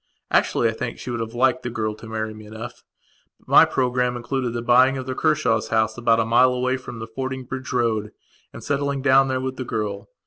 [0.31, 2.81] Actually, I think she would have liked the girl to marry me enough
[3.39, 6.97] but my programme included the buying of the Kershaw's house about a mile away upon
[6.97, 8.11] the Fordingbridge road,
[8.51, 10.09] and settling down there with the girl.